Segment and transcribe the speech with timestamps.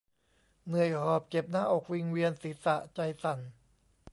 [0.67, 3.39] เหนื่อยหอบ เจ็บหน้าอก วิงเวียนศีรษะ ใจสั่น